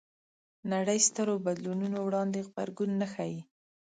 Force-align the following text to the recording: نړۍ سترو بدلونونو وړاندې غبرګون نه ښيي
نړۍ 0.73 0.99
سترو 1.07 1.33
بدلونونو 1.45 1.97
وړاندې 2.07 2.45
غبرګون 2.47 2.91
نه 3.01 3.07
ښيي 3.13 3.39